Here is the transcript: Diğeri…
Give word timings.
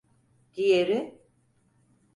Diğeri… 0.55 1.19